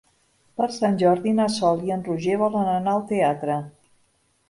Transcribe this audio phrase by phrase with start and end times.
[0.61, 3.63] Per Sant Jordi na Sol i en Roger volen anar al teatre.